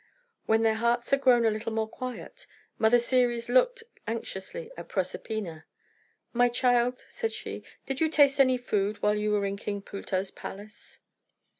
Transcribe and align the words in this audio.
When 0.47 0.63
their 0.63 0.73
hearts 0.73 1.11
had 1.11 1.21
grown 1.21 1.45
a 1.45 1.51
little 1.51 1.71
more 1.71 1.87
quiet, 1.87 2.47
Mother 2.79 2.97
Ceres 2.97 3.49
looked 3.49 3.83
anxiously 4.07 4.71
at 4.75 4.89
Proserpina. 4.89 5.65
"My 6.33 6.49
child," 6.49 7.05
said 7.07 7.33
she, 7.33 7.61
"did 7.85 8.01
you 8.01 8.09
taste 8.09 8.39
any 8.39 8.57
food 8.57 9.03
while 9.03 9.13
you 9.13 9.29
were 9.29 9.45
in 9.45 9.57
King 9.57 9.83
Pluto's 9.83 10.31
palace?" 10.31 11.01